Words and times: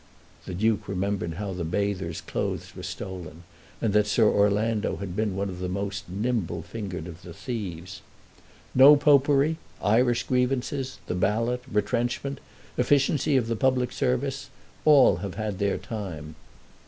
The 0.47 0.55
Duke 0.55 0.87
remembered 0.87 1.35
how 1.35 1.53
the 1.53 1.63
bathers' 1.63 2.21
clothes 2.21 2.75
were 2.75 2.81
stolen, 2.81 3.43
and 3.79 3.93
that 3.93 4.07
Sir 4.07 4.23
Orlando 4.27 4.95
had 4.95 5.15
been 5.15 5.35
one 5.35 5.47
of 5.47 5.59
the 5.59 5.69
most 5.69 6.09
nimble 6.09 6.63
fingered 6.63 7.05
of 7.05 7.21
the 7.21 7.35
thieves. 7.35 8.01
"No 8.73 8.95
popery, 8.95 9.57
Irish 9.79 10.23
grievances, 10.23 10.97
the 11.05 11.13
ballot, 11.13 11.61
retrenchment, 11.71 12.39
efficiency 12.79 13.37
of 13.37 13.45
the 13.45 13.55
public 13.55 13.91
service, 13.91 14.49
all 14.85 15.17
have 15.17 15.35
had 15.35 15.59
their 15.59 15.77
time." 15.77 16.33